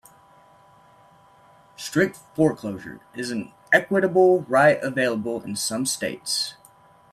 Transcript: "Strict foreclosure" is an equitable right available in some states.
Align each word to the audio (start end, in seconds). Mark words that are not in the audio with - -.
"Strict 1.75 2.15
foreclosure" 2.35 3.01
is 3.13 3.29
an 3.29 3.53
equitable 3.71 4.41
right 4.49 4.81
available 4.81 5.43
in 5.43 5.55
some 5.55 5.85
states. 5.85 6.55